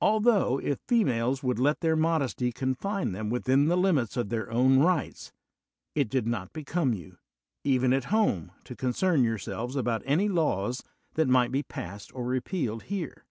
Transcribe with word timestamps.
Altho 0.00 0.56
if 0.56 0.78
females 0.88 1.42
would 1.42 1.58
lei 1.58 1.74
their 1.78 1.96
modesty 1.96 2.50
confine 2.50 3.12
them 3.12 3.28
within 3.28 3.66
the 3.66 3.76
limits 3.76 4.16
oi 4.16 4.22
their 4.22 4.50
own 4.50 4.78
rights, 4.78 5.32
it 5.94 6.08
did 6.08 6.26
not 6.26 6.54
become 6.54 6.94
you, 6.94 7.18
even 7.62 7.92
at 7.92 8.04
home, 8.04 8.52
to 8.64 8.74
concern 8.74 9.22
yourselves 9.22 9.76
about 9.76 10.00
any 10.06 10.30
laws 10.30 10.82
that 11.12 11.28
might 11.28 11.52
be 11.52 11.62
passed 11.62 12.10
or 12.14 12.24
repealed 12.24 12.84
here." 12.84 13.26